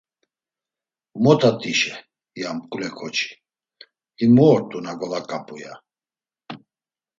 [1.23, 1.93] “Mot̆at̆işe!”
[2.41, 3.29] ya mǩule ǩoçi;
[4.17, 5.73] “Him mu ort̆u na golaǩap̌u?” ya.